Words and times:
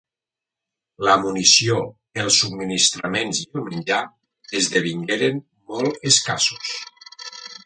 La 1.07 1.17
munició, 1.25 1.75
els 2.23 2.39
subministraments 2.45 3.43
i 3.43 3.47
el 3.59 3.67
menjà 3.69 4.01
esdevingueren 4.63 5.41
molt 5.75 6.13
escassos. 6.13 6.75